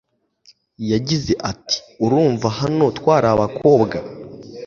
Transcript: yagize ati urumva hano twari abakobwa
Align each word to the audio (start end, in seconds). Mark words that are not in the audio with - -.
yagize 0.91 1.33
ati 1.51 1.77
urumva 2.05 2.47
hano 2.59 2.85
twari 2.97 3.27
abakobwa 3.33 3.97